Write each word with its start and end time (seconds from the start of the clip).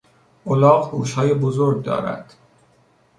الاغ 0.45 0.91
گوشهای 0.91 1.33
بزرگ 1.33 1.83
دارد. 1.83 2.33